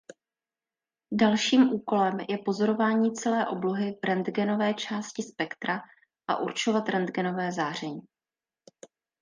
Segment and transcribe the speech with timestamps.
[1.11, 5.81] Dalším úkolem je pozorování celé oblohy v rentgenové části spektra
[6.27, 8.01] a určovat rentgenového záření.